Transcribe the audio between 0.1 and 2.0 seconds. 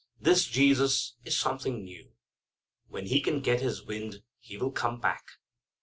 This Jesus is something